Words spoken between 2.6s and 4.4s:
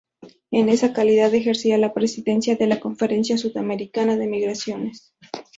la Conferencia Sudamericana de